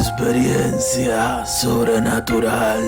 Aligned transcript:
Experiencia 0.00 1.44
sobrenatural. 1.44 2.80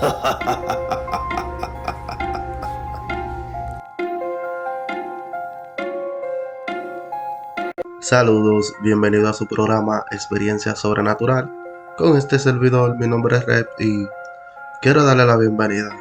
Saludos, 8.00 8.72
bienvenido 8.80 9.28
a 9.28 9.34
su 9.34 9.46
programa 9.46 10.06
Experiencia 10.10 10.74
Sobrenatural. 10.74 11.52
Con 11.98 12.16
este 12.16 12.38
servidor, 12.38 12.96
mi 12.96 13.06
nombre 13.06 13.36
es 13.36 13.44
Rep 13.44 13.68
y 13.78 14.08
quiero 14.80 15.04
darle 15.04 15.26
la 15.26 15.36
bienvenida. 15.36 15.94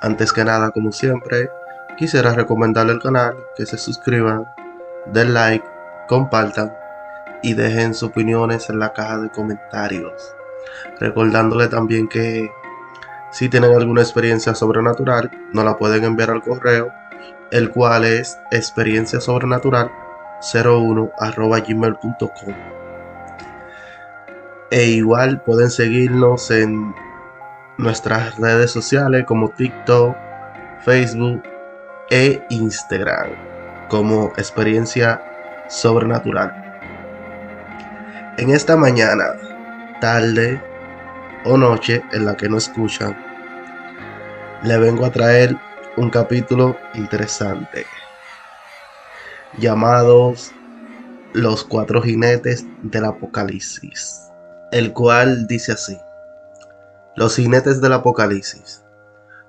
Antes 0.00 0.32
que 0.32 0.46
nada, 0.46 0.70
como 0.70 0.92
siempre, 0.92 1.50
quisiera 1.98 2.32
recomendarle 2.32 2.94
el 2.94 3.02
canal, 3.02 3.36
que 3.54 3.66
se 3.66 3.76
suscriban, 3.76 4.46
den 5.12 5.34
like, 5.34 5.68
compartan 6.08 6.72
y 7.42 7.54
dejen 7.54 7.94
sus 7.94 8.10
opiniones 8.10 8.70
en 8.70 8.78
la 8.78 8.92
caja 8.92 9.18
de 9.18 9.30
comentarios. 9.30 10.34
Recordándole 11.00 11.68
también 11.68 12.08
que 12.08 12.50
si 13.30 13.48
tienen 13.48 13.74
alguna 13.74 14.02
experiencia 14.02 14.54
sobrenatural, 14.54 15.30
nos 15.52 15.64
la 15.64 15.76
pueden 15.76 16.04
enviar 16.04 16.30
al 16.30 16.42
correo, 16.42 16.92
el 17.50 17.70
cual 17.70 18.04
es 18.04 18.38
experiencia 18.50 19.20
sobrenatural 19.20 19.90
01 20.54 21.12
gmail.com. 21.66 22.54
E 24.70 24.84
igual 24.86 25.40
pueden 25.42 25.70
seguirnos 25.70 26.50
en 26.50 26.94
nuestras 27.78 28.38
redes 28.38 28.70
sociales 28.70 29.24
como 29.26 29.50
TikTok, 29.50 30.16
Facebook 30.84 31.42
e 32.10 32.44
Instagram 32.50 33.30
como 33.88 34.32
experiencia 34.38 35.22
sobrenatural. 35.68 36.61
En 38.42 38.50
esta 38.50 38.76
mañana, 38.76 39.98
tarde 40.00 40.60
o 41.44 41.56
noche 41.56 42.02
en 42.10 42.26
la 42.26 42.36
que 42.36 42.48
no 42.48 42.56
escuchan, 42.56 43.16
le 44.64 44.78
vengo 44.78 45.06
a 45.06 45.12
traer 45.12 45.56
un 45.96 46.10
capítulo 46.10 46.76
interesante 46.94 47.86
llamados 49.58 50.50
Los 51.34 51.62
cuatro 51.62 52.02
jinetes 52.02 52.66
del 52.82 53.04
Apocalipsis, 53.04 54.22
el 54.72 54.92
cual 54.92 55.46
dice 55.46 55.70
así. 55.70 55.96
Los 57.14 57.36
jinetes 57.36 57.80
del 57.80 57.92
Apocalipsis 57.92 58.82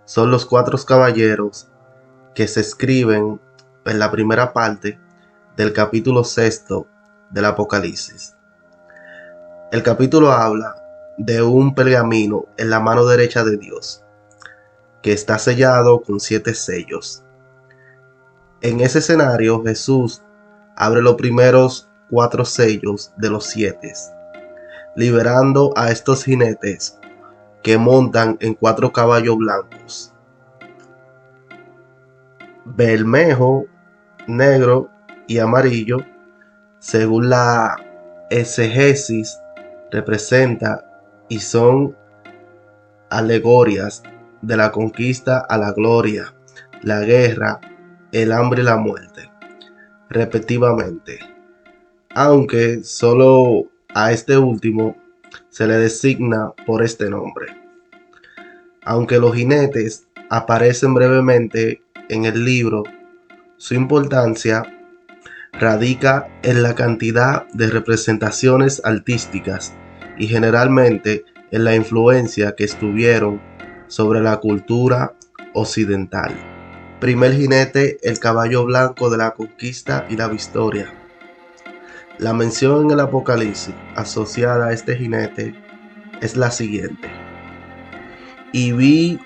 son 0.06 0.30
los 0.30 0.46
cuatro 0.46 0.78
caballeros 0.86 1.68
que 2.36 2.48
se 2.48 2.60
escriben 2.60 3.42
en 3.86 3.98
la 3.98 4.12
primera 4.12 4.54
parte 4.54 5.00
del 5.58 5.74
capítulo 5.74 6.24
sexto 6.24 6.86
del 7.32 7.46
Apocalipsis. 7.46 8.36
El 9.74 9.82
capítulo 9.82 10.32
habla 10.32 10.76
de 11.18 11.42
un 11.42 11.74
pergamino 11.74 12.46
en 12.58 12.70
la 12.70 12.80
mano 12.80 13.08
derecha 13.08 13.44
de 13.44 13.58
Dios, 13.58 14.06
que 15.02 15.14
está 15.14 15.40
sellado 15.40 16.04
con 16.04 16.20
siete 16.20 16.54
sellos. 16.54 17.24
En 18.62 18.82
ese 18.82 19.00
escenario 19.00 19.64
Jesús 19.64 20.22
abre 20.76 21.02
los 21.02 21.16
primeros 21.16 21.90
cuatro 22.12 22.46
sellos 22.46 23.14
de 23.18 23.32
los 23.32 23.46
siete, 23.46 23.92
liberando 24.96 25.74
a 25.76 25.90
estos 25.90 26.24
jinetes 26.24 27.00
que 27.64 27.80
montan 27.80 28.38
en 28.42 28.54
cuatro 28.54 28.94
caballos 28.94 29.38
blancos. 29.40 30.14
Bermejo, 32.64 33.66
negro 34.28 34.92
y 35.26 35.40
amarillo, 35.40 35.98
según 36.78 37.32
la 37.32 37.76
exegesis 38.30 39.40
representa 39.94 40.84
y 41.30 41.40
son 41.40 41.96
alegorias 43.12 44.02
de 44.42 44.58
la 44.58 44.72
conquista 44.72 45.38
a 45.40 45.58
la 45.58 45.72
gloria, 45.72 46.34
la 46.82 47.02
guerra, 47.02 47.62
el 48.12 48.32
hambre 48.32 48.64
y 48.64 48.66
la 48.66 48.78
muerte, 48.78 49.32
respectivamente. 50.10 51.20
Aunque 52.16 52.84
solo 52.84 53.70
a 53.94 54.12
este 54.12 54.36
último 54.36 54.98
se 55.50 55.68
le 55.68 55.78
designa 55.78 56.52
por 56.66 56.84
este 56.84 57.10
nombre. 57.12 57.56
Aunque 58.84 59.20
los 59.20 59.36
jinetes 59.36 60.08
aparecen 60.32 60.96
brevemente 60.96 61.84
en 62.10 62.26
el 62.26 62.44
libro, 62.44 62.84
su 63.58 63.76
importancia 63.76 64.64
radica 65.54 66.28
en 66.42 66.64
la 66.64 66.74
cantidad 66.74 67.48
de 67.54 67.68
representaciones 67.68 68.82
artísticas 68.84 69.74
y 70.24 70.28
generalmente 70.28 71.26
en 71.52 71.66
la 71.66 71.76
influencia 71.76 72.56
que 72.56 72.64
estuvieron 72.64 73.42
sobre 73.88 74.22
la 74.22 74.38
cultura 74.38 75.16
occidental. 75.54 76.32
Primer 77.02 77.34
jinete, 77.34 77.98
el 78.04 78.20
caballo 78.20 78.64
blanco 78.64 79.10
de 79.10 79.18
la 79.18 79.32
conquista 79.32 80.06
y 80.10 80.16
la 80.16 80.30
victoria. 80.30 80.94
La 82.20 82.32
mención 82.32 82.86
en 82.86 82.92
el 82.92 83.02
Apocalipsis 83.02 83.76
asociada 83.98 84.68
a 84.68 84.72
este 84.72 84.96
jinete 84.96 85.62
es 86.22 86.38
la 86.38 86.52
siguiente. 86.52 87.10
Y 88.54 88.72
vi 88.72 89.20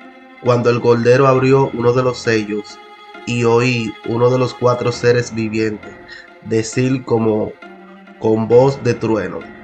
cuando 0.43 0.71
el 0.71 0.79
goldero 0.79 1.27
abrió 1.27 1.69
uno 1.75 1.93
de 1.93 2.01
los 2.01 2.17
sellos 2.17 2.79
y 3.27 3.43
oí 3.43 3.93
uno 4.07 4.31
de 4.31 4.39
los 4.39 4.55
cuatro 4.55 4.91
seres 4.91 5.35
vivientes 5.35 5.93
decir 6.45 7.03
como 7.03 7.53
con 8.17 8.47
voz 8.47 8.83
de 8.83 8.95
trueno 8.95 9.56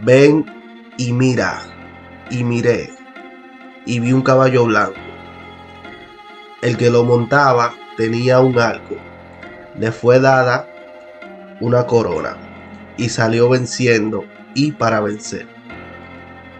Ven 0.00 0.44
y 0.96 1.12
mira, 1.12 1.62
y 2.28 2.42
miré, 2.42 2.90
y 3.86 4.00
vi 4.00 4.12
un 4.12 4.22
caballo 4.22 4.64
blanco. 4.64 4.98
El 6.62 6.76
que 6.76 6.90
lo 6.90 7.04
montaba 7.04 7.74
tenía 7.96 8.40
un 8.40 8.58
arco. 8.58 8.96
Le 9.78 9.92
fue 9.92 10.18
dada 10.18 10.68
una 11.60 11.86
corona 11.86 12.36
y 12.96 13.08
salió 13.08 13.48
venciendo 13.48 14.24
y 14.54 14.72
para 14.72 15.00
vencer. 15.00 15.46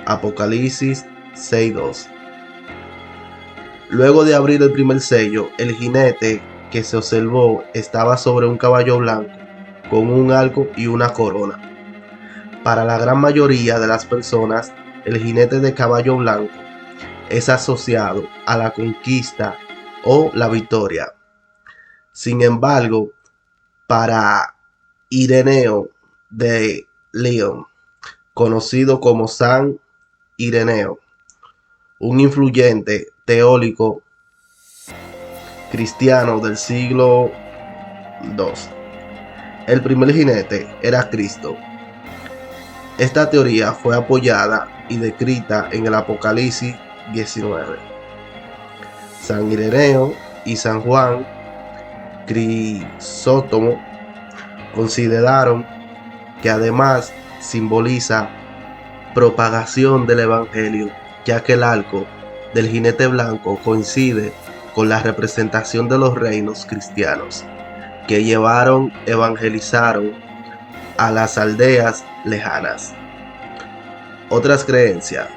Apocalipsis 0.06 1.04
6.2 1.34 2.06
Luego 3.90 4.24
de 4.24 4.34
abrir 4.34 4.62
el 4.62 4.72
primer 4.72 5.00
sello, 5.00 5.50
el 5.58 5.74
jinete 5.74 6.40
que 6.70 6.84
se 6.84 6.96
observó 6.96 7.64
estaba 7.74 8.16
sobre 8.16 8.46
un 8.46 8.58
caballo 8.58 8.98
blanco 8.98 9.32
con 9.90 10.08
un 10.08 10.30
arco 10.30 10.68
y 10.76 10.86
una 10.86 11.12
corona 11.12 11.73
para 12.64 12.86
la 12.86 12.96
gran 12.96 13.18
mayoría 13.18 13.78
de 13.78 13.86
las 13.86 14.06
personas, 14.06 14.72
el 15.04 15.22
jinete 15.22 15.60
de 15.60 15.74
caballo 15.74 16.16
blanco 16.16 16.54
es 17.28 17.50
asociado 17.50 18.26
a 18.46 18.56
la 18.56 18.72
conquista 18.72 19.58
o 20.02 20.30
la 20.34 20.48
victoria. 20.48 21.12
Sin 22.10 22.40
embargo, 22.40 23.10
para 23.86 24.56
Ireneo 25.10 25.90
de 26.30 26.88
León, 27.12 27.66
conocido 28.32 28.98
como 28.98 29.28
San 29.28 29.78
Ireneo, 30.38 30.98
un 31.98 32.18
influyente 32.18 33.08
teórico 33.26 34.02
cristiano 35.70 36.40
del 36.40 36.56
siglo 36.56 37.30
II, 38.22 38.54
el 39.66 39.82
primer 39.82 40.14
jinete 40.14 40.74
era 40.82 41.10
Cristo 41.10 41.58
esta 42.98 43.28
teoría 43.28 43.72
fue 43.72 43.96
apoyada 43.96 44.68
y 44.88 44.98
descrita 44.98 45.68
en 45.72 45.86
el 45.86 45.94
Apocalipsis 45.94 46.76
19. 47.12 47.76
San 49.20 49.50
Ireneo 49.50 50.14
y 50.44 50.56
San 50.56 50.80
Juan 50.80 51.26
Crisótomo 52.26 53.82
consideraron 54.74 55.66
que 56.42 56.50
además 56.50 57.12
simboliza 57.40 58.28
propagación 59.14 60.06
del 60.06 60.20
Evangelio, 60.20 60.90
ya 61.24 61.42
que 61.42 61.54
el 61.54 61.62
arco 61.62 62.06
del 62.54 62.68
jinete 62.68 63.06
blanco 63.06 63.58
coincide 63.64 64.32
con 64.74 64.88
la 64.88 65.00
representación 65.00 65.88
de 65.88 65.98
los 65.98 66.14
reinos 66.14 66.66
cristianos 66.66 67.44
que 68.06 68.22
llevaron, 68.22 68.92
evangelizaron 69.06 70.12
a 70.96 71.10
las 71.10 71.38
aldeas 71.38 72.04
lejanas. 72.24 72.94
Otras 74.30 74.64
creencias. 74.64 75.28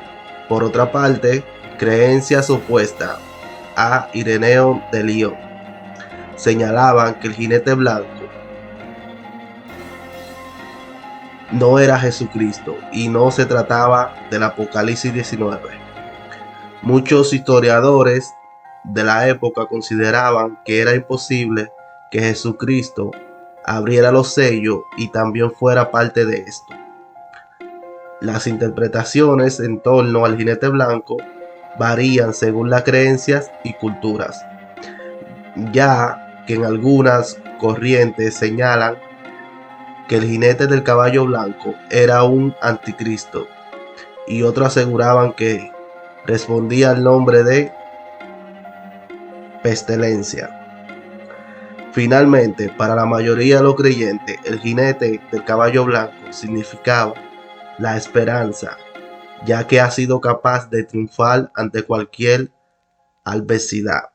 Por 0.48 0.64
otra 0.64 0.92
parte, 0.92 1.44
creencias 1.78 2.50
opuestas 2.50 3.18
a 3.76 4.10
Ireneo 4.14 4.82
de 4.92 5.04
León 5.04 5.36
señalaban 6.36 7.16
que 7.16 7.28
el 7.28 7.34
jinete 7.34 7.74
blanco 7.74 8.08
no 11.52 11.80
era 11.80 12.00
Jesucristo 12.00 12.78
y 12.92 13.08
no 13.08 13.32
se 13.32 13.46
trataba 13.46 14.14
del 14.30 14.44
Apocalipsis 14.44 15.14
19. 15.14 15.62
Muchos 16.82 17.34
historiadores 17.34 18.34
de 18.84 19.04
la 19.04 19.28
época 19.28 19.66
consideraban 19.66 20.60
que 20.66 20.82
era 20.82 20.94
imposible 20.94 21.72
que 22.12 22.20
Jesucristo 22.20 23.12
abriera 23.68 24.12
los 24.12 24.34
sellos 24.34 24.80
y 24.98 25.10
también 25.10 25.52
fuera 25.52 25.92
parte 25.92 26.26
de 26.26 26.38
esto. 26.38 26.74
Las 28.22 28.48
interpretaciones 28.48 29.60
en 29.60 29.80
torno 29.80 30.26
al 30.26 30.38
jinete 30.38 30.70
blanco 30.70 31.18
varían 31.78 32.34
según 32.34 32.70
las 32.72 32.84
creencias 32.84 33.52
y 33.64 33.74
culturas, 33.74 34.44
ya 35.72 36.44
que 36.48 36.56
en 36.56 36.66
algunas 36.66 37.38
corrientes 37.60 38.36
señalan 38.36 38.96
que 40.08 40.16
el 40.16 40.24
jinete 40.24 40.68
del 40.68 40.84
caballo 40.84 41.26
blanco 41.26 41.76
era 41.92 42.24
un 42.24 42.56
anticristo 42.62 43.48
y 44.28 44.44
otros 44.44 44.68
aseguraban 44.68 45.34
que 45.34 45.72
respondía 46.26 46.92
al 46.92 47.04
nombre 47.04 47.44
de 47.44 47.72
pestilencia. 49.62 50.67
Finalmente, 51.98 52.70
para 52.70 52.94
la 52.94 53.08
mayoría 53.08 53.58
de 53.58 53.64
los 53.64 53.74
creyentes, 53.74 54.38
el 54.44 54.60
jinete 54.60 55.20
del 55.32 55.44
caballo 55.44 55.84
blanco 55.84 56.14
significaba 56.30 57.16
la 57.80 57.98
esperanza, 57.98 58.78
ya 59.48 59.66
que 59.66 59.82
ha 59.82 59.90
sido 59.90 60.22
capaz 60.22 60.70
de 60.70 60.84
triunfar 60.84 61.52
ante 61.56 61.82
cualquier 61.82 62.52
adversidad. 63.26 64.12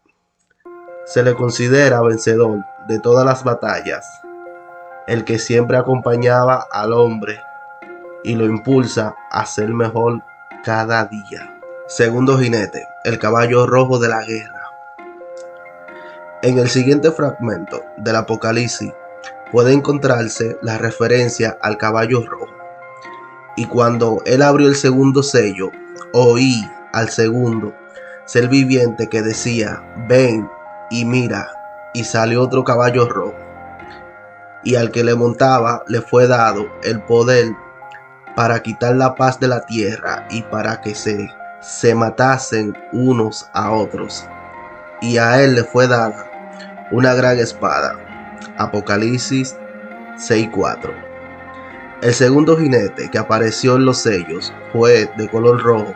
Se 1.07 1.25
le 1.25 1.35
considera 1.35 2.01
vencedor 2.03 2.61
de 2.87 3.01
todas 3.01 3.27
las 3.27 3.43
batallas, 3.43 4.07
el 5.09 5.25
que 5.25 5.41
siempre 5.41 5.77
acompañaba 5.77 6.65
al 6.71 6.93
hombre 6.93 7.41
y 8.23 8.37
lo 8.37 8.45
impulsa 8.45 9.17
a 9.29 9.45
ser 9.45 9.71
mejor 9.71 10.23
cada 10.63 11.07
día. 11.07 11.61
Segundo 11.89 12.39
jinete, 12.39 12.87
el 13.03 13.19
caballo 13.19 13.67
rojo 13.67 13.99
de 13.99 14.09
la 14.09 14.23
guerra. 14.23 14.62
En 16.43 16.59
el 16.59 16.69
siguiente 16.69 17.13
fragmento 17.13 17.85
del 17.99 18.17
Apocalipsis 18.17 18.93
puede 19.53 19.73
encontrarse 19.73 20.59
la 20.61 20.77
referencia 20.77 21.57
al 21.63 21.77
caballo 21.79 22.27
rojo. 22.27 22.53
Y 23.55 23.67
cuando 23.67 24.21
él 24.27 24.43
abrió 24.43 24.67
el 24.67 24.75
segundo 24.75 25.23
sello, 25.23 25.71
oí 26.13 26.69
al 26.93 27.11
segundo 27.11 27.73
ser 28.25 28.49
viviente 28.49 29.09
que 29.09 29.23
decía, 29.23 29.85
ven 30.09 30.51
y 30.91 31.05
mira, 31.05 31.49
y 31.95 32.03
salió 32.03 32.43
otro 32.43 32.65
caballo 32.65 33.09
rojo. 33.09 33.39
Y 34.65 34.75
al 34.75 34.91
que 34.91 35.05
le 35.05 35.15
montaba 35.15 35.85
le 35.87 36.01
fue 36.01 36.27
dado 36.27 36.67
el 36.83 37.01
poder 37.03 37.53
para 38.35 38.65
quitar 38.65 38.97
la 38.97 39.15
paz 39.15 39.39
de 39.39 39.47
la 39.47 39.61
tierra 39.61 40.27
y 40.29 40.43
para 40.43 40.81
que 40.81 40.97
se, 40.97 41.31
se 41.61 41.95
matasen 41.95 42.77
unos 42.93 43.49
a 43.53 43.71
otros. 43.71 44.27
Y 45.01 45.19
a 45.19 45.41
él 45.41 45.55
le 45.55 45.63
fue 45.63 45.87
dada 45.87 46.32
una 46.93 47.15
gran 47.15 47.39
espada. 47.39 47.99
Apocalipsis 48.59 49.57
6.4. 50.17 50.93
El 52.03 52.13
segundo 52.13 52.57
jinete 52.57 53.11
que 53.11 53.19
apareció 53.19 53.77
en 53.77 53.87
los 53.87 53.99
sellos 53.99 54.53
fue 54.73 55.11
de 55.17 55.29
color 55.29 55.63
rojo 55.63 55.95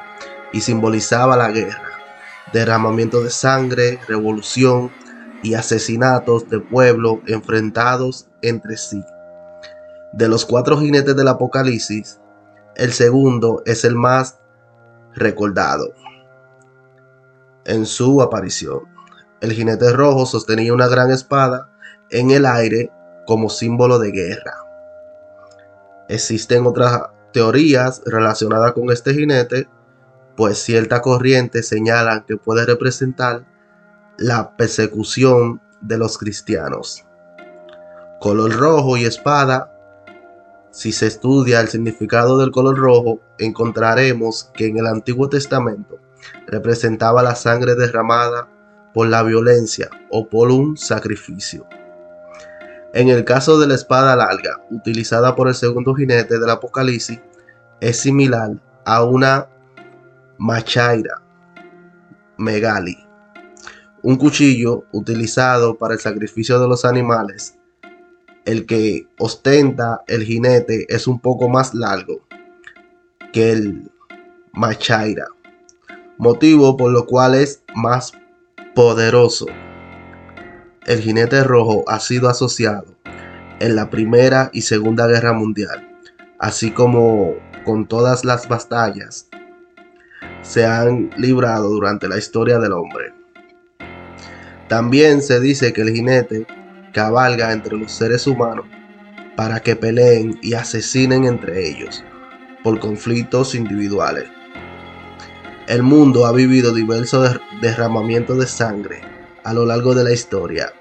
y 0.53 0.61
simbolizaba 0.61 1.37
la 1.37 1.51
guerra, 1.51 1.91
derramamiento 2.53 3.23
de 3.23 3.31
sangre, 3.31 3.99
revolución 4.09 4.91
y 5.43 5.55
asesinatos 5.55 6.49
de 6.49 6.61
pueblos 6.61 7.19
enfrentados 7.27 8.29
entre 8.41 8.77
sí. 8.77 9.05
De 10.13 10.29
los 10.29 10.47
cuatro 10.47 10.79
jinetes 10.79 11.15
del 11.15 11.29
Apocalipsis, 11.29 12.21
el 12.77 12.93
segundo 12.93 13.63
es 13.67 13.85
el 13.85 13.97
más 13.97 14.39
recordado 15.15 15.93
en 17.67 17.85
su 17.85 18.23
aparición. 18.23 18.96
El 19.41 19.53
jinete 19.53 19.93
rojo 19.93 20.25
sostenía 20.25 20.73
una 20.73 20.89
gran 20.89 21.11
espada 21.11 21.69
en 22.11 22.31
el 22.31 22.47
aire 22.47 22.91
como 23.27 23.51
símbolo 23.51 23.99
de 23.99 24.11
guerra. 24.11 24.55
Existen 26.09 26.67
otras 26.67 27.03
teorías 27.33 28.01
relacionadas 28.07 28.73
con 28.73 28.91
este 28.91 29.13
jinete, 29.13 29.69
pues 30.37 30.59
cierta 30.59 31.03
corriente 31.03 31.63
señalan 31.63 32.25
que 32.25 32.37
puede 32.37 32.65
representar 32.65 33.45
la 34.17 34.57
persecución 34.57 35.61
de 35.83 35.99
los 35.99 36.17
cristianos. 36.17 37.05
Color 38.21 38.57
rojo 38.57 38.97
y 38.97 39.05
espada. 39.05 39.73
Si 40.71 40.93
se 40.93 41.07
estudia 41.07 41.61
el 41.61 41.69
significado 41.69 42.39
del 42.39 42.51
color 42.51 42.79
rojo, 42.79 43.21
encontraremos 43.39 44.51
que 44.55 44.67
en 44.67 44.79
el 44.79 44.87
Antiguo 44.87 45.29
Testamento 45.29 45.99
representaba 46.47 47.23
la 47.23 47.35
sangre 47.35 47.75
derramada 47.75 48.49
por 48.97 49.09
la 49.09 49.23
violencia 49.23 49.91
o 50.09 50.27
por 50.27 50.51
un 50.51 50.79
sacrificio. 50.79 51.67
En 52.95 53.11
el 53.11 53.27
caso 53.27 53.59
de 53.59 53.67
la 53.67 53.75
espada 53.75 54.17
larga, 54.17 54.65
utilizada 54.71 55.37
por 55.37 55.49
el 55.49 55.55
segundo 55.55 55.95
jinete 55.95 56.39
del 56.39 56.49
Apocalipsis, 56.49 57.21
es 57.83 57.99
similar 57.99 58.53
a 58.87 59.05
una 59.05 59.49
machaira 60.39 61.23
megali, 62.39 62.97
un 64.03 64.17
cuchillo 64.17 64.85
utilizado 64.93 65.77
para 65.77 65.93
el 65.93 66.01
sacrificio 66.01 66.59
de 66.59 66.67
los 66.67 66.87
animales. 66.87 67.59
El 68.47 68.65
que 68.65 69.07
ostenta 69.19 70.05
el 70.07 70.25
jinete 70.25 70.87
es 70.89 71.07
un 71.07 71.21
poco 71.21 71.51
más 71.51 71.75
largo 71.75 72.27
que 73.35 73.53
el 73.53 73.91
machaira, 74.55 75.27
motivo 76.17 76.79
por 76.79 76.93
lo 76.93 77.05
cual 77.05 77.35
es 77.35 77.63
más 77.75 78.15
poderoso. 78.77 79.47
El 80.85 81.01
jinete 81.01 81.43
rojo 81.43 81.83
ha 81.89 81.99
sido 81.99 82.29
asociado 82.29 82.85
en 83.59 83.75
la 83.75 83.89
Primera 83.89 84.51
y 84.53 84.61
Segunda 84.61 85.07
Guerra 85.07 85.33
Mundial, 85.33 85.99
así 86.39 86.73
como 86.73 87.37
con 87.65 87.87
todas 87.87 88.27
las 88.27 88.49
batallas 88.49 89.29
se 90.43 90.67
han 90.67 91.09
librado 91.17 91.71
durante 91.71 92.07
la 92.07 92.19
historia 92.19 92.59
del 92.59 92.73
hombre. 92.73 93.15
También 94.69 95.23
se 95.23 95.41
dice 95.41 95.73
que 95.73 95.81
el 95.81 95.95
jinete 95.95 96.47
cabalga 96.93 97.53
entre 97.53 97.79
los 97.79 97.91
seres 97.93 98.27
humanos 98.27 98.67
para 99.37 99.61
que 99.61 99.75
peleen 99.75 100.39
y 100.43 100.53
asesinen 100.53 101.25
entre 101.25 101.67
ellos 101.67 102.05
por 102.63 102.79
conflictos 102.79 103.55
individuales. 103.55 104.25
El 105.69 105.83
mundo 105.83 106.27
ha 106.27 106.33
vivido 106.33 106.73
diversos 106.73 107.41
derramamientos 107.61 108.39
de 108.39 108.47
sangre 108.47 109.01
a 109.43 109.53
lo 109.53 109.67
largo 109.67 109.97
de 109.97 110.05
la 110.05 110.13
historia 110.13 110.73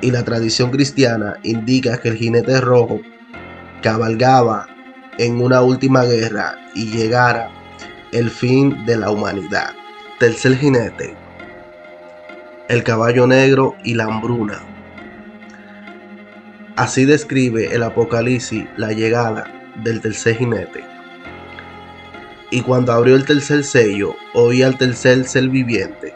y 0.00 0.10
la 0.10 0.24
tradición 0.24 0.72
cristiana 0.72 1.36
indica 1.44 1.98
que 1.98 2.08
el 2.08 2.16
jinete 2.16 2.60
rojo 2.60 3.00
cabalgaba 3.80 4.66
en 5.18 5.40
una 5.40 5.60
última 5.62 6.04
guerra 6.04 6.56
y 6.74 6.86
llegara 6.86 7.48
el 8.10 8.30
fin 8.30 8.84
de 8.86 8.96
la 8.96 9.12
humanidad. 9.12 9.70
Tercer 10.18 10.56
jinete, 10.56 11.14
el 12.68 12.82
caballo 12.82 13.28
negro 13.28 13.76
y 13.84 13.94
la 13.94 14.04
hambruna. 14.04 14.60
Así 16.74 17.04
describe 17.04 17.72
el 17.72 17.84
Apocalipsis 17.84 18.64
la 18.76 18.92
llegada 18.92 19.44
del 19.84 20.00
tercer 20.00 20.36
jinete. 20.36 20.89
Y 22.50 22.62
cuando 22.62 22.92
abrió 22.92 23.14
el 23.14 23.24
tercer 23.24 23.62
sello, 23.62 24.16
oí 24.34 24.62
al 24.62 24.76
tercer 24.76 25.24
ser 25.24 25.48
viviente 25.48 26.14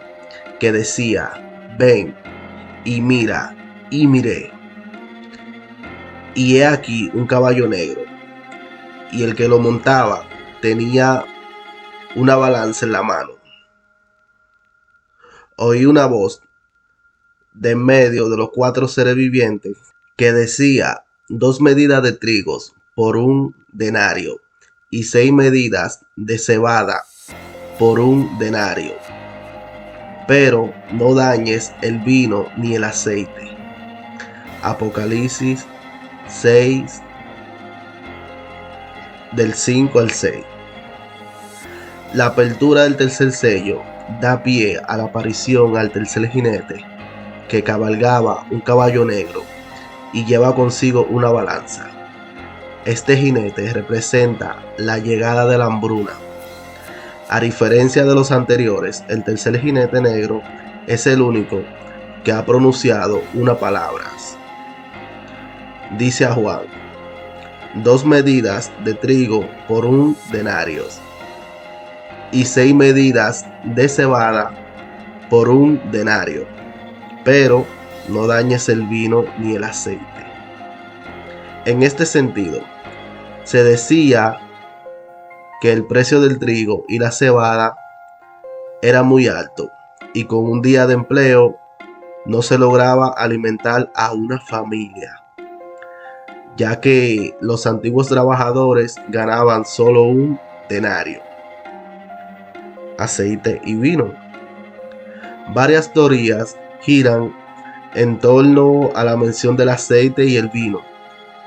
que 0.58 0.72
decía, 0.72 1.32
ven 1.78 2.16
y 2.84 3.00
mira, 3.00 3.56
y 3.90 4.08
miré. 4.08 4.52
Y 6.34 6.56
he 6.56 6.66
aquí 6.66 7.08
un 7.14 7.28
caballo 7.28 7.68
negro, 7.68 8.02
y 9.12 9.22
el 9.22 9.36
que 9.36 9.46
lo 9.46 9.60
montaba 9.60 10.28
tenía 10.60 11.24
una 12.16 12.34
balanza 12.34 12.84
en 12.86 12.92
la 12.92 13.02
mano. 13.02 13.32
Oí 15.56 15.86
una 15.86 16.06
voz 16.06 16.42
de 17.52 17.70
en 17.70 17.84
medio 17.84 18.28
de 18.28 18.36
los 18.36 18.50
cuatro 18.50 18.88
seres 18.88 19.14
vivientes 19.14 19.78
que 20.16 20.32
decía 20.32 21.04
dos 21.28 21.60
medidas 21.60 22.02
de 22.02 22.12
trigos 22.12 22.74
por 22.96 23.16
un 23.16 23.54
denario 23.72 24.40
y 24.94 25.02
seis 25.02 25.32
medidas 25.32 26.06
de 26.14 26.38
cebada 26.38 27.04
por 27.80 27.98
un 27.98 28.38
denario. 28.38 28.94
Pero 30.28 30.72
no 30.92 31.14
dañes 31.14 31.72
el 31.82 31.98
vino 31.98 32.46
ni 32.56 32.76
el 32.76 32.84
aceite. 32.84 33.56
Apocalipsis 34.62 35.66
6 36.28 37.02
del 39.32 39.54
5 39.54 39.98
al 39.98 40.12
6. 40.12 40.44
La 42.12 42.26
apertura 42.26 42.84
del 42.84 42.96
tercer 42.96 43.32
sello 43.32 43.82
da 44.20 44.44
pie 44.44 44.80
a 44.86 44.96
la 44.96 45.06
aparición 45.06 45.76
al 45.76 45.90
tercer 45.90 46.30
jinete 46.30 46.84
que 47.48 47.64
cabalgaba 47.64 48.46
un 48.52 48.60
caballo 48.60 49.04
negro 49.04 49.42
y 50.12 50.24
lleva 50.24 50.54
consigo 50.54 51.04
una 51.10 51.30
balanza. 51.30 51.93
Este 52.84 53.16
jinete 53.16 53.72
representa 53.72 54.62
la 54.76 54.98
llegada 54.98 55.46
de 55.46 55.56
la 55.56 55.64
hambruna. 55.64 56.12
A 57.30 57.40
diferencia 57.40 58.04
de 58.04 58.14
los 58.14 58.30
anteriores, 58.30 59.04
el 59.08 59.24
tercer 59.24 59.58
jinete 59.58 60.02
negro 60.02 60.42
es 60.86 61.06
el 61.06 61.22
único 61.22 61.62
que 62.24 62.32
ha 62.32 62.44
pronunciado 62.44 63.22
una 63.32 63.54
palabra. 63.54 64.04
Dice 65.96 66.26
a 66.26 66.34
Juan, 66.34 66.60
dos 67.82 68.04
medidas 68.04 68.70
de 68.84 68.92
trigo 68.92 69.48
por 69.66 69.86
un 69.86 70.14
denario 70.30 70.84
y 72.32 72.44
seis 72.44 72.74
medidas 72.74 73.46
de 73.62 73.88
cebada 73.88 74.50
por 75.30 75.48
un 75.48 75.80
denario, 75.90 76.46
pero 77.24 77.64
no 78.08 78.26
dañes 78.26 78.68
el 78.68 78.82
vino 78.82 79.24
ni 79.38 79.54
el 79.54 79.64
aceite. 79.64 80.04
En 81.64 81.82
este 81.82 82.04
sentido, 82.04 82.73
se 83.44 83.62
decía 83.62 84.38
que 85.60 85.72
el 85.72 85.86
precio 85.86 86.20
del 86.20 86.38
trigo 86.38 86.84
y 86.88 86.98
la 86.98 87.10
cebada 87.10 87.76
era 88.82 89.02
muy 89.02 89.28
alto 89.28 89.70
y 90.14 90.24
con 90.24 90.44
un 90.44 90.62
día 90.62 90.86
de 90.86 90.94
empleo 90.94 91.58
no 92.24 92.40
se 92.40 92.56
lograba 92.56 93.08
alimentar 93.08 93.90
a 93.94 94.12
una 94.12 94.40
familia, 94.40 95.22
ya 96.56 96.80
que 96.80 97.36
los 97.40 97.66
antiguos 97.66 98.08
trabajadores 98.08 98.96
ganaban 99.08 99.66
solo 99.66 100.04
un 100.04 100.40
denario, 100.70 101.20
aceite 102.98 103.60
y 103.64 103.74
vino. 103.74 104.14
Varias 105.52 105.92
teorías 105.92 106.56
giran 106.80 107.34
en 107.94 108.18
torno 108.18 108.90
a 108.94 109.04
la 109.04 109.16
mención 109.18 109.56
del 109.56 109.68
aceite 109.68 110.24
y 110.24 110.36
el 110.36 110.48
vino 110.48 110.93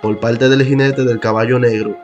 por 0.01 0.19
parte 0.19 0.49
del 0.49 0.63
jinete 0.63 1.03
del 1.03 1.19
caballo 1.19 1.59
negro. 1.59 1.97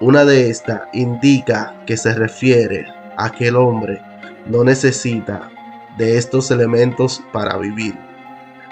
Una 0.00 0.24
de 0.24 0.50
estas 0.50 0.82
indica 0.92 1.76
que 1.86 1.96
se 1.96 2.14
refiere 2.14 2.86
a 3.16 3.30
que 3.30 3.48
el 3.48 3.56
hombre 3.56 4.00
no 4.46 4.64
necesita 4.64 5.50
de 5.98 6.16
estos 6.16 6.50
elementos 6.50 7.22
para 7.32 7.56
vivir. 7.58 7.94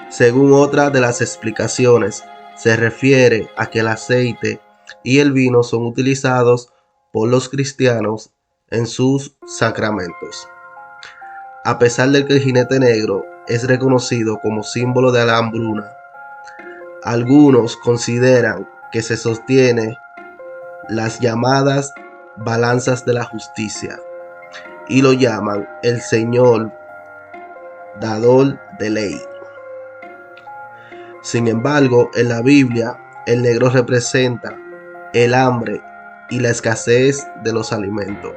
Según 0.09 0.53
otra 0.53 0.91
de 0.91 1.01
las 1.01 1.21
explicaciones, 1.21 2.25
se 2.57 2.77
refiere 2.77 3.51
a 3.57 3.67
que 3.67 3.81
el 3.81 3.89
aceite 3.89 4.61
y 5.05 5.19
el 5.19 5.33
vino 5.33 5.63
son 5.63 5.85
utilizados 5.85 6.73
por 7.13 7.29
los 7.29 7.49
cristianos 7.49 8.31
en 8.71 8.87
sus 8.87 9.37
sacramentos. 9.47 10.49
A 11.65 11.79
pesar 11.79 12.09
de 12.11 12.25
que 12.27 12.35
el 12.35 12.41
jinete 12.41 12.79
negro 12.79 13.25
es 13.47 13.67
reconocido 13.67 14.39
como 14.43 14.63
símbolo 14.63 15.13
de 15.13 15.25
la 15.25 15.39
hambruna, 15.39 15.98
algunos 17.03 17.77
consideran 17.77 18.69
que 18.93 19.03
se 19.03 19.17
sostiene 19.17 19.99
las 20.89 21.21
llamadas 21.21 21.93
balanzas 22.37 23.05
de 23.05 23.15
la 23.15 23.25
justicia 23.25 23.99
y 24.89 25.03
lo 25.03 25.13
llaman 25.13 25.69
el 25.83 26.01
Señor 26.01 26.73
dador 28.01 28.59
de 28.79 28.91
ley. 28.91 29.21
Sin 31.23 31.47
embargo, 31.49 32.11
en 32.15 32.29
la 32.29 32.41
Biblia, 32.43 32.97
el 33.27 33.43
negro 33.43 33.69
representa 33.69 34.57
el 35.13 35.35
hambre 35.35 35.83
y 36.31 36.41
la 36.41 36.51
escasez 36.51 37.27
de 37.43 37.53
los 37.53 37.73
alimentos, 37.73 38.33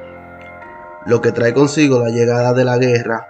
lo 1.06 1.20
que 1.20 1.32
trae 1.32 1.54
consigo 1.54 2.00
la 2.00 2.10
llegada 2.10 2.52
de 2.52 2.64
la 2.64 2.76
guerra. 2.76 3.28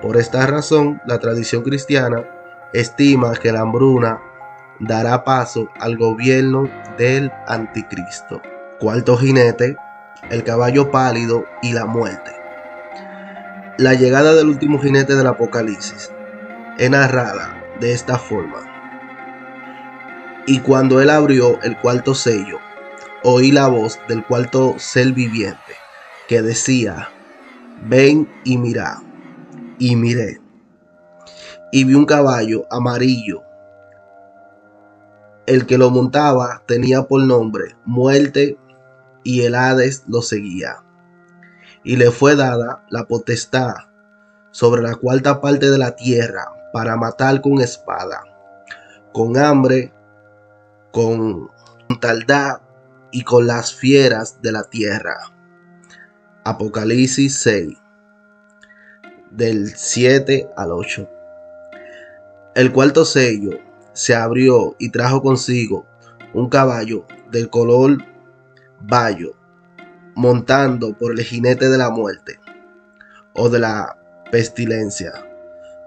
Por 0.00 0.16
esta 0.16 0.46
razón, 0.46 1.00
la 1.06 1.18
tradición 1.18 1.62
cristiana 1.62 2.24
estima 2.72 3.34
que 3.34 3.52
la 3.52 3.60
hambruna 3.60 4.20
dará 4.80 5.24
paso 5.24 5.68
al 5.78 5.96
gobierno 5.96 6.68
del 6.98 7.30
anticristo. 7.46 8.42
Cuarto 8.78 9.16
jinete, 9.16 9.76
el 10.30 10.42
caballo 10.42 10.90
pálido 10.90 11.44
y 11.62 11.72
la 11.72 11.86
muerte. 11.86 12.32
La 13.78 13.94
llegada 13.94 14.34
del 14.34 14.48
último 14.48 14.78
jinete 14.78 15.14
del 15.14 15.26
Apocalipsis 15.26 16.10
es 16.78 16.90
narrada 16.90 17.62
de 17.80 17.92
esta 17.92 18.18
forma. 18.18 18.58
Y 20.46 20.60
cuando 20.60 21.00
él 21.00 21.10
abrió 21.10 21.60
el 21.62 21.78
cuarto 21.78 22.14
sello, 22.14 22.58
oí 23.22 23.52
la 23.52 23.68
voz 23.68 24.00
del 24.08 24.24
cuarto 24.24 24.74
ser 24.78 25.12
viviente 25.12 25.74
que 26.28 26.42
decía, 26.42 27.08
ven 27.82 28.28
y 28.44 28.56
mira. 28.56 29.02
Y 29.78 29.96
miré. 29.96 30.40
Y 31.72 31.84
vi 31.84 31.94
un 31.94 32.04
caballo 32.04 32.66
amarillo. 32.70 33.42
El 35.50 35.66
que 35.66 35.78
lo 35.78 35.90
montaba 35.90 36.62
tenía 36.66 37.08
por 37.08 37.24
nombre 37.24 37.74
muerte 37.84 38.56
y 39.24 39.42
el 39.42 39.56
Hades 39.56 40.04
lo 40.06 40.22
seguía 40.22 40.84
y 41.82 41.96
le 41.96 42.12
fue 42.12 42.36
dada 42.36 42.84
la 42.88 43.08
potestad 43.08 43.74
sobre 44.52 44.80
la 44.80 44.94
cuarta 44.94 45.40
parte 45.40 45.68
de 45.68 45.76
la 45.76 45.96
tierra 45.96 46.44
para 46.72 46.96
matar 46.96 47.40
con 47.40 47.60
espada, 47.60 48.22
con 49.12 49.36
hambre, 49.36 49.92
con 50.92 51.50
taldad 52.00 52.60
y 53.10 53.24
con 53.24 53.48
las 53.48 53.74
fieras 53.74 54.40
de 54.42 54.52
la 54.52 54.62
tierra. 54.62 55.16
Apocalipsis 56.44 57.36
6, 57.40 57.76
del 59.32 59.74
7 59.74 60.48
al 60.56 60.70
8. 60.70 61.08
El 62.54 62.70
cuarto 62.70 63.04
sello 63.04 63.58
se 64.00 64.14
abrió 64.14 64.76
y 64.78 64.88
trajo 64.88 65.20
consigo 65.20 65.84
un 66.32 66.48
caballo 66.48 67.04
del 67.30 67.50
color 67.50 67.98
bayo 68.80 69.34
montando 70.14 70.96
por 70.96 71.12
el 71.12 71.22
jinete 71.22 71.68
de 71.68 71.76
la 71.76 71.90
muerte 71.90 72.40
o 73.34 73.50
de 73.50 73.58
la 73.58 73.98
pestilencia, 74.32 75.12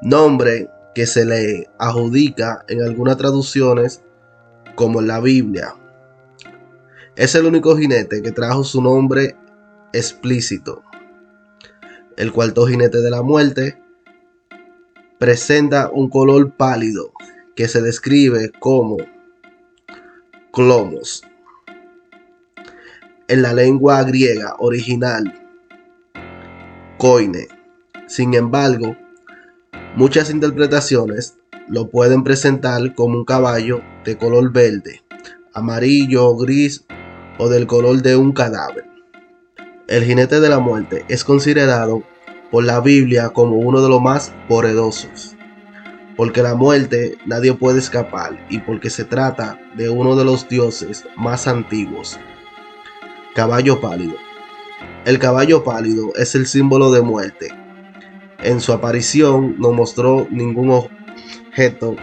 nombre 0.04 0.70
que 0.94 1.08
se 1.08 1.26
le 1.26 1.68
adjudica 1.80 2.64
en 2.68 2.84
algunas 2.84 3.18
traducciones 3.18 4.04
como 4.76 5.00
en 5.00 5.08
la 5.08 5.20
Biblia. 5.20 5.74
Es 7.16 7.34
el 7.34 7.48
único 7.48 7.76
jinete 7.76 8.22
que 8.22 8.32
trajo 8.32 8.64
su 8.64 8.80
nombre 8.80 9.36
explícito. 9.92 10.84
El 12.16 12.32
cuarto 12.32 12.68
jinete 12.68 13.02
de 13.02 13.10
la 13.10 13.24
muerte 13.24 13.82
presenta 15.18 15.90
un 15.92 16.12
color 16.12 16.52
pálido 16.52 17.12
que 17.56 17.68
se 17.68 17.82
describe 17.82 18.52
como 18.60 18.98
clomos 20.52 21.24
en 23.28 23.42
la 23.42 23.54
lengua 23.54 24.04
griega 24.04 24.56
original, 24.60 25.34
coine. 26.98 27.48
Sin 28.08 28.34
embargo, 28.34 28.96
muchas 29.96 30.30
interpretaciones 30.30 31.38
lo 31.68 31.90
pueden 31.90 32.24
presentar 32.24 32.94
como 32.94 33.18
un 33.18 33.26
caballo 33.26 33.82
de 34.04 34.18
color 34.18 34.52
verde, 34.52 35.02
amarillo, 35.54 36.36
gris 36.36 36.86
o 37.40 37.50
del 37.50 37.66
color 37.66 38.02
de 38.02 38.16
un 38.16 38.34
cadáver. 38.34 38.86
El 39.88 40.04
jinete 40.04 40.40
de 40.40 40.50
la 40.50 40.60
muerte 40.60 41.06
es 41.08 41.24
considerado 41.24 42.04
por 42.52 42.64
la 42.66 42.82
Biblia 42.82 43.30
como 43.30 43.58
uno 43.58 43.82
de 43.82 43.90
los 43.90 44.02
más 44.02 44.34
poderosos, 44.48 45.33
porque 46.16 46.42
la 46.42 46.56
muerte 46.56 47.18
nadie 47.26 47.54
puede 47.54 47.80
escapar 47.80 48.46
y 48.50 48.60
porque 48.60 48.90
se 48.90 49.06
trata 49.06 49.60
de 49.76 49.90
uno 49.90 50.16
de 50.16 50.26
los 50.26 50.48
dioses 50.48 51.06
más 51.16 51.48
antiguos 51.48 52.20
Caballo 53.34 53.82
pálido. 53.82 54.14
El 55.06 55.18
caballo 55.18 55.64
pálido 55.64 56.14
es 56.16 56.36
el 56.36 56.46
símbolo 56.46 56.92
de 56.92 57.02
muerte. 57.02 57.48
En 58.44 58.62
su 58.62 58.74
aparición 58.74 59.56
no 59.58 59.72
mostró 59.72 60.28
ningún 60.30 60.70
objeto, 60.70 61.96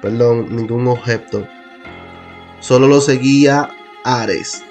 perdón, 0.00 0.56
ningún 0.56 0.88
objeto. 0.88 1.46
Solo 2.58 2.88
lo 2.88 3.00
seguía 3.00 3.68
Ares, 4.02 4.64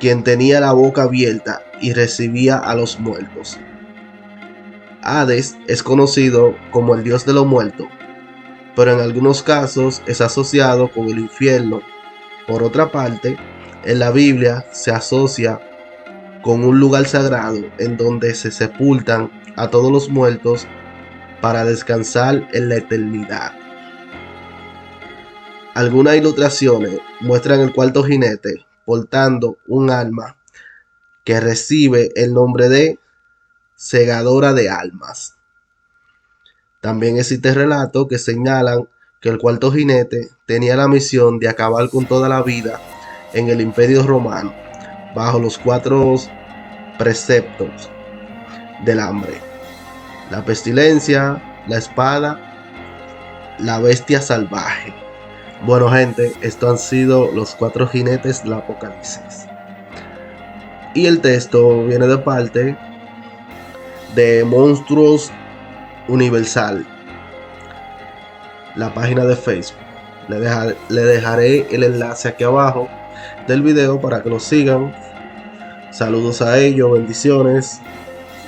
quien 0.00 0.22
tenía 0.22 0.60
la 0.60 0.74
boca 0.74 1.04
abierta 1.04 1.62
y 1.80 1.94
recibía 1.94 2.58
a 2.58 2.74
los 2.74 3.00
muertos. 3.00 3.58
Hades 5.04 5.56
es 5.68 5.82
conocido 5.82 6.56
como 6.70 6.94
el 6.94 7.04
dios 7.04 7.26
de 7.26 7.34
los 7.34 7.46
muertos, 7.46 7.86
pero 8.74 8.92
en 8.92 9.00
algunos 9.00 9.42
casos 9.42 10.02
es 10.06 10.20
asociado 10.20 10.88
con 10.88 11.08
el 11.08 11.18
infierno 11.18 11.82
por 12.46 12.62
otra 12.62 12.90
parte, 12.90 13.38
en 13.84 13.98
la 13.98 14.10
Biblia 14.10 14.66
se 14.72 14.90
asocia 14.90 15.60
con 16.42 16.62
un 16.62 16.78
lugar 16.78 17.06
sagrado 17.06 17.64
en 17.78 17.96
donde 17.96 18.34
se 18.34 18.50
sepultan 18.50 19.30
a 19.56 19.68
todos 19.68 19.90
los 19.90 20.10
muertos 20.10 20.66
para 21.40 21.64
descansar 21.64 22.46
en 22.52 22.68
la 22.68 22.76
eternidad. 22.76 23.52
Algunas 25.74 26.16
ilustraciones 26.16 27.00
muestran 27.20 27.60
el 27.60 27.72
cuarto 27.72 28.04
jinete 28.04 28.66
portando 28.84 29.56
un 29.66 29.90
alma 29.90 30.36
que 31.24 31.40
recibe 31.40 32.10
el 32.14 32.34
nombre 32.34 32.68
de 32.68 32.98
segadora 33.84 34.54
de 34.54 34.70
almas. 34.70 35.36
También 36.80 37.18
existe 37.18 37.52
relatos 37.52 38.08
que 38.08 38.16
señalan 38.16 38.88
que 39.20 39.28
el 39.28 39.36
cuarto 39.36 39.70
jinete 39.70 40.30
tenía 40.46 40.74
la 40.74 40.88
misión 40.88 41.38
de 41.38 41.50
acabar 41.50 41.90
con 41.90 42.06
toda 42.06 42.30
la 42.30 42.42
vida 42.42 42.80
en 43.34 43.50
el 43.50 43.60
imperio 43.60 44.02
romano, 44.02 44.54
bajo 45.14 45.38
los 45.38 45.58
cuatro 45.58 46.14
preceptos 46.96 47.90
del 48.86 49.00
hambre, 49.00 49.38
la 50.30 50.42
pestilencia, 50.46 51.42
la 51.68 51.76
espada, 51.76 52.40
la 53.58 53.80
bestia 53.80 54.22
salvaje, 54.22 54.94
Bueno 55.66 55.90
gente, 55.90 56.32
esto 56.40 56.70
han 56.70 56.78
sido 56.78 57.30
los 57.32 57.54
cuatro 57.54 57.86
jinetes 57.86 58.44
del 58.44 58.54
apocalipsis. 58.54 59.46
Y 60.94 61.04
el 61.04 61.20
texto 61.20 61.84
viene 61.84 62.06
de 62.06 62.18
parte 62.18 62.78
de 64.14 64.44
Monstruos 64.44 65.30
Universal, 66.08 66.86
la 68.76 68.92
página 68.94 69.24
de 69.24 69.36
Facebook. 69.36 69.78
Le, 70.28 71.04
dejaré 71.04 71.66
el 71.74 71.82
enlace 71.82 72.28
aquí 72.28 72.44
abajo 72.44 72.88
del 73.46 73.62
video 73.62 74.00
para 74.00 74.22
que 74.22 74.30
lo 74.30 74.40
sigan. 74.40 74.94
Saludos 75.90 76.42
a 76.42 76.58
ellos, 76.58 76.92
bendiciones. 76.92 77.80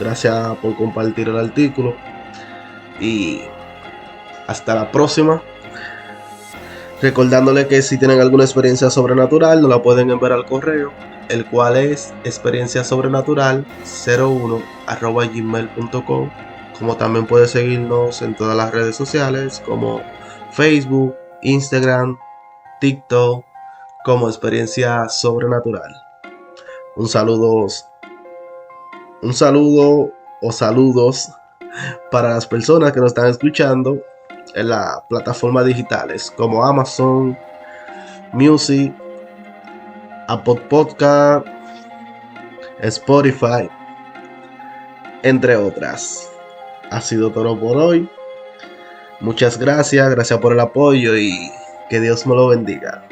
Gracias 0.01 0.57
por 0.59 0.77
compartir 0.77 1.29
el 1.29 1.39
artículo. 1.39 1.97
Y 3.01 3.43
hasta 4.47 4.75
la 4.75 4.91
próxima. 4.91 5.43
Recordándole 7.03 7.67
que 7.67 7.83
si 7.83 7.99
tienen 7.99 8.21
alguna 8.21 8.45
experiencia 8.45 8.89
sobrenatural, 8.89 9.61
nos 9.61 9.71
la 9.71 9.83
pueden 9.83 10.11
enviar 10.11 10.33
al 10.33 10.47
correo, 10.47 10.93
el 11.29 11.47
cual 11.47 11.77
es 11.77 12.15
experiencia 12.25 12.85
sobrenatural 12.85 13.67
01 14.07 14.63
gmail.com. 15.33 16.31
Como 16.79 16.97
también 16.97 17.27
puede 17.27 17.49
seguirnos 17.49 18.23
en 18.23 18.35
todas 18.37 18.57
las 18.57 18.71
redes 18.71 18.97
sociales 18.97 19.63
como 19.65 20.03
Facebook, 20.51 21.15
Instagram, 21.43 22.19
TikTok, 22.81 23.45
como 24.05 24.29
experiencia 24.29 25.09
sobrenatural. 25.09 25.95
Un 26.97 27.09
saludo, 27.09 27.67
un 29.23 29.35
saludo 29.35 30.13
o 30.43 30.53
saludos 30.53 31.31
para 32.11 32.31
las 32.31 32.47
personas 32.47 32.93
que 32.93 33.01
nos 33.01 33.09
están 33.09 33.27
escuchando 33.27 33.99
en 34.55 34.69
las 34.69 35.03
plataformas 35.09 35.67
digitales 35.67 36.33
como 36.37 36.65
Amazon 36.65 37.37
Music, 38.33 38.95
Apple 40.29 40.61
Podcast, 40.69 41.47
Spotify, 42.81 43.69
entre 45.23 45.57
otras. 45.57 46.31
Ha 46.91 47.01
sido 47.01 47.31
todo 47.31 47.59
por 47.59 47.77
hoy. 47.77 48.09
Muchas 49.21 49.59
gracias, 49.59 50.11
gracias 50.11 50.39
por 50.41 50.53
el 50.53 50.61
apoyo 50.61 51.17
y 51.17 51.51
que 51.89 52.01
Dios 52.01 52.27
me 52.27 52.35
lo 52.35 52.49
bendiga. 52.49 53.07